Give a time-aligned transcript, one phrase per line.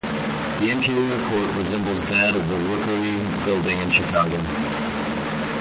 [0.61, 4.37] The interior court resembles that of the Rookery Building in Chicago.